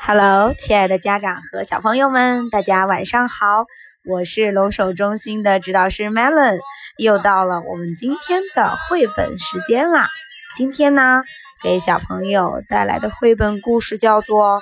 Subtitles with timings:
[0.00, 3.66] Hello，亲爱的家长和小朋友们，大家晚上好！
[4.04, 6.58] 我是龙首中心的指导师 Melon，
[6.96, 10.08] 又到了我们今天的绘本时间啦。
[10.54, 11.24] 今天呢，
[11.62, 14.58] 给小朋友带来的绘本故事叫做《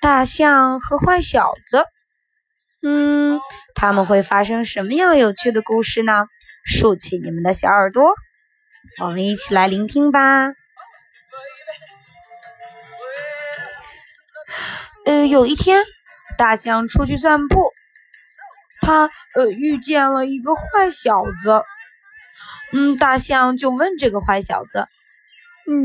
[0.00, 1.76] 大象和坏小子》。
[2.82, 3.40] 嗯，
[3.76, 6.26] 他们会发生什么样有趣的故事呢？
[6.64, 8.14] 竖起你们的小耳朵，
[9.00, 10.48] 我们一起来聆听吧。
[15.12, 15.84] 呃，有一天，
[16.38, 17.70] 大象出去散步，
[18.80, 21.62] 他呃遇见了一个坏小子。
[22.72, 24.88] 嗯，大象就问这个坏小子：“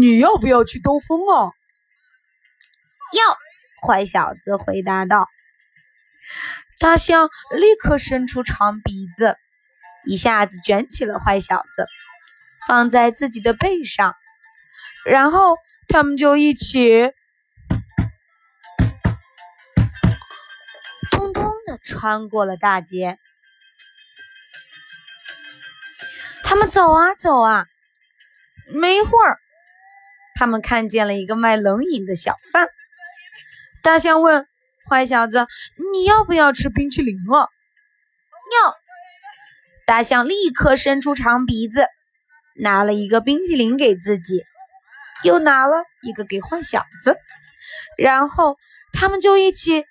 [0.00, 1.52] 你要不要去兜风啊
[3.12, 3.36] ？”“要。”
[3.86, 5.28] 坏小子回答道。
[6.78, 9.36] 大象立刻伸出长鼻子，
[10.06, 11.86] 一下子卷起了坏小子，
[12.66, 14.14] 放在自己的背上，
[15.04, 15.58] 然后
[15.88, 17.12] 他们就一起。
[21.90, 23.18] 穿过了大街，
[26.44, 27.66] 他们走啊走啊，
[28.68, 29.38] 没一会儿，
[30.36, 32.68] 他们看见了一个卖冷饮的小贩。
[33.82, 34.46] 大象问
[34.88, 35.48] 坏小子
[35.92, 37.48] ：“你要不要吃冰淇淋啊
[38.62, 38.76] ？”“要。”
[39.84, 41.88] 大象立刻伸出长鼻子，
[42.54, 44.44] 拿了一个冰淇淋给自己，
[45.24, 47.18] 又拿了一个给坏小子，
[47.98, 48.56] 然后
[48.92, 49.84] 他们就一起。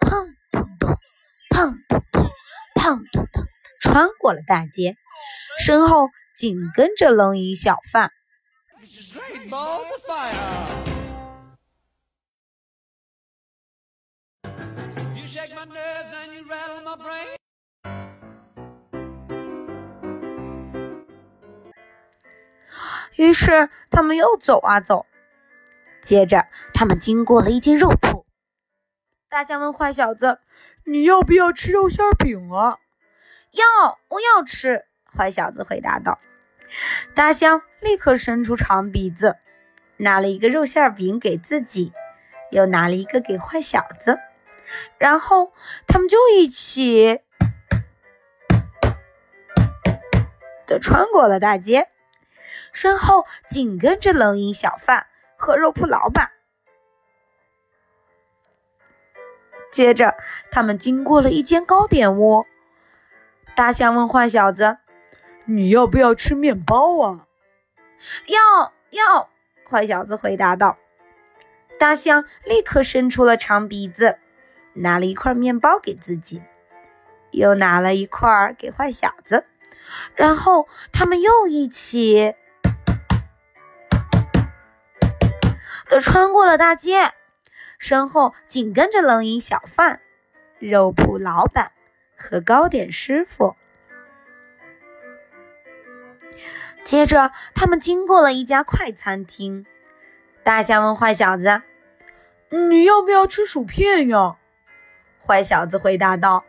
[0.00, 0.34] 砰，
[1.60, 2.30] 砰咚咚，
[2.74, 3.44] 砰咚咚，
[3.82, 4.96] 穿过了大街，
[5.62, 8.10] 身后紧跟着冷饮小贩。
[23.16, 25.04] 于是他们又走啊走，
[26.02, 28.19] 接着他们经过了一间肉铺。
[29.30, 30.40] 大象问坏小子
[30.86, 32.78] ：“你要不要吃肉馅饼啊
[33.54, 34.86] ？”“要，我要吃。”
[35.16, 36.18] 坏小子回答道。
[37.14, 39.36] 大象立刻伸出长鼻子，
[39.98, 41.92] 拿了一个肉馅饼给自己，
[42.50, 44.18] 又拿了一个给坏小子，
[44.98, 45.52] 然后
[45.86, 47.20] 他们就一起
[50.66, 51.88] 的穿过了大街，
[52.72, 56.32] 身后紧跟着冷饮小贩和肉铺老板。
[59.70, 60.16] 接着，
[60.50, 62.46] 他们经过了一间糕点屋。
[63.54, 64.78] 大象问坏小子
[65.46, 67.26] ：“你要不要吃面包啊
[68.26, 69.28] ？”“要，要。”
[69.68, 70.78] 坏小子回答道。
[71.78, 74.18] 大象立刻伸出了长鼻子，
[74.74, 76.42] 拿了一块面包给自己，
[77.30, 79.46] 又拿了一块给坏小子，
[80.14, 82.34] 然后他们又一起
[85.88, 87.12] 的穿过了大街。
[87.80, 90.00] 身后紧跟着冷饮小贩、
[90.58, 91.72] 肉铺老板
[92.14, 93.56] 和糕点师傅。
[96.84, 99.66] 接着，他们经过了一家快餐厅。
[100.42, 101.62] 大象问坏小子
[102.50, 104.36] ：“你要不要吃薯片呀？”
[105.18, 106.44] 坏小子回答道：“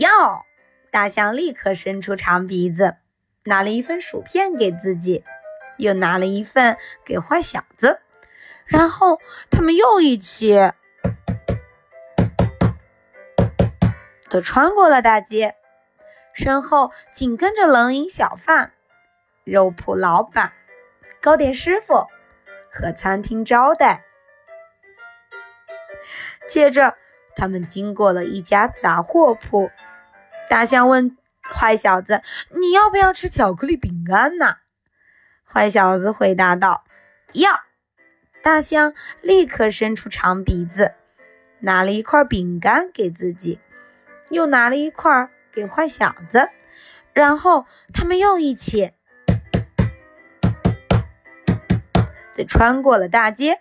[0.00, 0.44] 要。”
[0.92, 2.96] 大象立刻伸出长鼻子，
[3.44, 5.24] 拿了一份薯片给自己，
[5.78, 8.00] 又拿了一份给坏小子。
[8.72, 10.58] 然后他们又一起
[14.28, 15.54] 的穿过了大街，
[16.32, 18.72] 身后紧跟着冷饮小贩、
[19.44, 20.54] 肉铺老板、
[21.20, 22.06] 糕点师傅
[22.72, 24.04] 和餐厅招待。
[26.48, 26.96] 接着，
[27.36, 29.70] 他们经过了一家杂货铺。
[30.48, 32.22] 大象问坏小子
[32.58, 34.56] ：“你要不要吃巧克力饼干呢？”
[35.44, 36.84] 坏小子回答道
[37.34, 37.50] ：“要。”
[38.42, 40.94] 大象立刻伸出长鼻子，
[41.60, 43.60] 拿了一块饼干给自己，
[44.30, 46.50] 又拿了一块给坏小子，
[47.12, 48.90] 然后他们又一起
[52.32, 53.60] 再穿过了大街，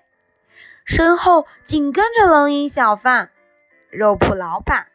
[0.84, 3.30] 身后紧跟着冷饮小贩、
[3.92, 4.88] 肉铺老板、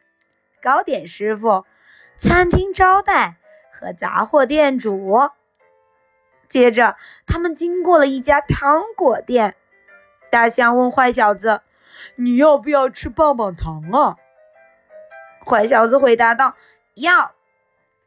[0.61, 1.65] 糕点师傅、
[2.17, 3.37] 餐厅招待
[3.71, 5.29] 和杂货店主。
[6.49, 9.55] 接着，他们经过了一家糖果店。
[10.37, 11.61] 大象问坏小子
[12.15, 14.17] ：“你要不要吃棒棒糖啊？”
[15.43, 16.53] 坏小子回答道
[16.93, 17.33] ：“要。”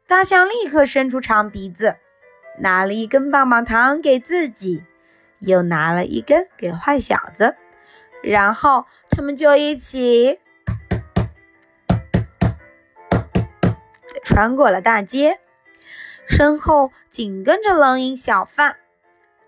[0.07, 1.97] 大象立刻伸出长鼻子，
[2.59, 4.85] 拿了一根棒棒糖给自己，
[5.39, 7.57] 又拿了一根给坏小子，
[8.23, 10.39] 然后他们就一起
[14.23, 15.41] 穿过了大街，
[16.25, 18.77] 身后紧跟着冷饮小贩、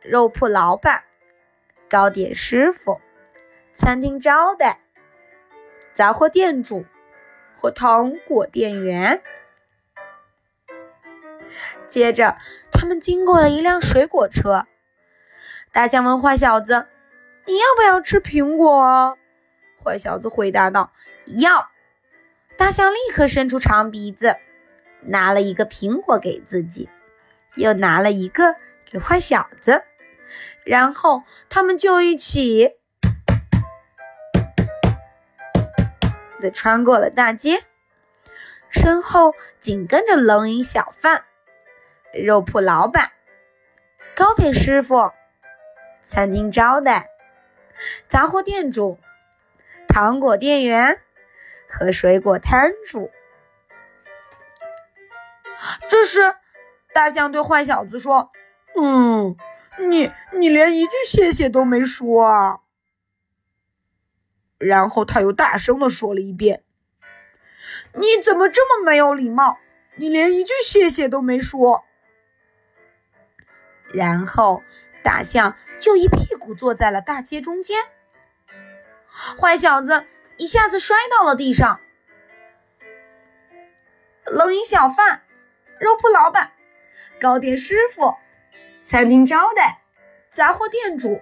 [0.01, 1.05] 肉铺老板。
[1.93, 2.99] 糕点师傅、
[3.71, 4.79] 餐厅招待、
[5.93, 6.85] 杂货店主
[7.53, 9.21] 和糖果店员。
[11.85, 12.37] 接着，
[12.71, 14.65] 他们经过了一辆水果车。
[15.71, 16.87] 大象问坏小子
[17.45, 19.15] ：“你要不要吃苹果？”
[19.79, 20.91] 坏小子回答道
[21.37, 21.69] ：“要。”
[22.57, 24.37] 大象立刻伸出长鼻子，
[25.01, 26.89] 拿了一个苹果给自己，
[27.53, 29.83] 又拿了一个给坏小子，
[30.65, 32.75] 然后他们就一起
[36.39, 37.63] 的穿过了大街，
[38.69, 41.23] 身后紧跟着冷饮小贩、
[42.13, 43.11] 肉铺老板、
[44.15, 45.11] 糕点师傅、
[46.01, 47.09] 餐厅招待、
[48.07, 48.99] 杂货店主、
[49.87, 50.99] 糖果店员。
[51.75, 53.09] 和水果摊主。
[55.89, 56.35] 这时，
[56.93, 58.29] 大象对坏小子说
[58.77, 59.35] ：“嗯，
[59.77, 62.59] 你你连一句谢谢都没说啊！”
[64.59, 66.63] 然后他又大声的说了一遍
[67.93, 69.57] ：“你怎么这么没有礼貌？
[69.95, 71.83] 你连一句谢谢都没说！”
[73.93, 74.63] 然后，
[75.03, 77.85] 大象就一屁股坐在了大街中间。
[79.39, 80.05] 坏小子。
[80.37, 81.79] 一下子摔到了地上。
[84.25, 85.21] 冷饮小贩、
[85.79, 86.53] 肉铺老板、
[87.21, 88.15] 糕点师傅、
[88.83, 89.79] 餐厅招待、
[90.29, 91.21] 杂货店主、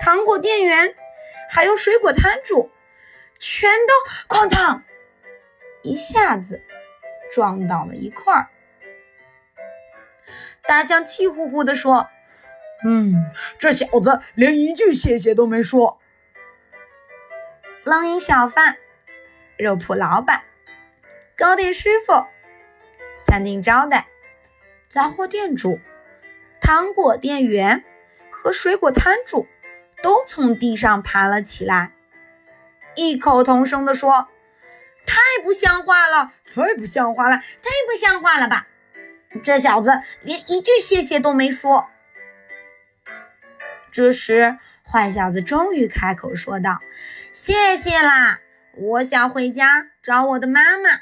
[0.00, 0.94] 糖果店员，
[1.50, 2.70] 还有水果摊主，
[3.38, 4.82] 全都哐当
[5.82, 6.62] 一下子
[7.30, 8.48] 撞到了一块儿。
[10.62, 12.08] 大象气呼呼地说
[12.84, 16.00] ：“嗯，这小子连一句谢谢都没说。”
[17.84, 18.78] 冷饮小贩、
[19.58, 20.42] 肉铺老板、
[21.36, 22.26] 糕点师傅、
[23.22, 24.08] 餐厅招待、
[24.88, 25.78] 杂货店主、
[26.60, 27.84] 糖果店员
[28.30, 29.46] 和水果摊主
[30.02, 31.92] 都从地上爬了起来，
[32.94, 34.28] 异口同声地说
[35.06, 36.32] ：“太不像话了！
[36.52, 37.36] 太不像话了！
[37.36, 38.66] 太不像话了吧！
[39.44, 41.86] 这小子连一句谢谢都没说。”
[43.92, 46.80] 这时，坏小子终于开口说道
[47.32, 48.40] ：“谢谢啦，
[48.74, 51.00] 我想回家找我的妈妈。”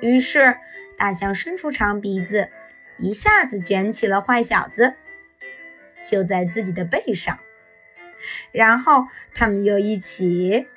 [0.00, 0.58] 于是，
[0.96, 2.50] 大象伸出长鼻子，
[2.98, 4.94] 一下子卷起了坏小子，
[6.04, 7.38] 就在自己的背上。
[8.52, 10.68] 然后，他们又一起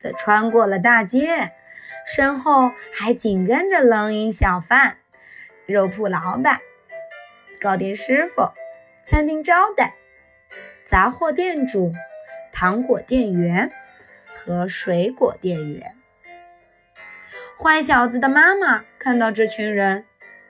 [0.00, 1.52] 的穿过了大街，
[2.06, 4.98] 身后还紧跟着冷饮小贩、
[5.66, 6.60] 肉铺老板。
[7.60, 8.50] 糕点师傅、
[9.06, 9.94] 餐厅招待、
[10.84, 11.92] 杂货店主、
[12.50, 13.70] 糖果店员
[14.34, 16.01] 和水果店员。
[17.62, 20.04] 坏小子的妈妈看到这群人，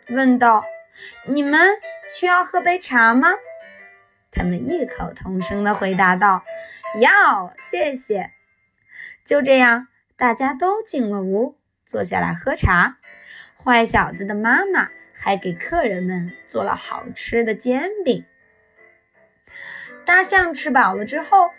[0.09, 0.65] 问道
[1.29, 1.77] ：“你们
[2.09, 3.35] 需要喝杯茶吗？”
[4.33, 6.43] 他们异口同声地回答道
[7.03, 8.31] ：“要，谢谢。”
[9.27, 12.97] 就这样，大家都进了屋，坐下来喝茶。
[13.63, 14.89] 坏小子的妈妈。
[15.15, 18.25] 还给客人们做了好吃的煎饼。
[20.05, 21.53] 大象吃饱了之后，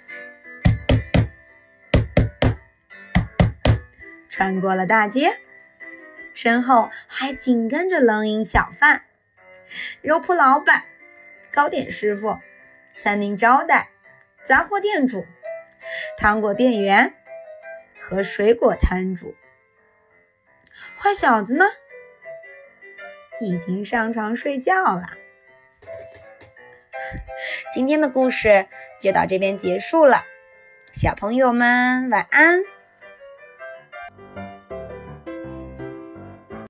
[4.34, 5.38] 穿过了大街，
[6.34, 9.04] 身后还紧跟着冷饮小贩、
[10.02, 10.86] 肉铺老板、
[11.52, 12.40] 糕点师傅、
[12.98, 13.92] 餐厅招待、
[14.42, 15.24] 杂货店主、
[16.18, 17.14] 糖果店员
[18.02, 19.36] 和水果摊主。
[20.98, 21.66] 坏小子呢？
[23.40, 25.12] 已经上床睡觉了。
[27.72, 28.66] 今天的故事
[29.00, 30.24] 就到这边结束了，
[30.92, 32.73] 小朋友们晚安。